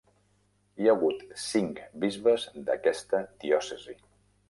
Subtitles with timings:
[0.85, 4.01] Hi ha hagut cinc bisbes d'aquesta diòcesi.